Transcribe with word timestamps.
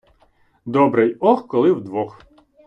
Добре 0.65 1.05
й 1.07 1.17
«ох», 1.19 1.47
коли 1.47 1.71
вдвох. 1.71 2.21